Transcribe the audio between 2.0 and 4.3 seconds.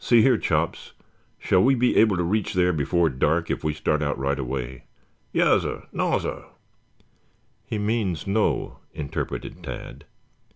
to reach there before dark if we start out